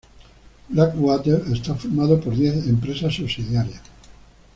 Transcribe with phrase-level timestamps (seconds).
[0.69, 3.83] Blackwater está formada por diez empresas subsidiarias.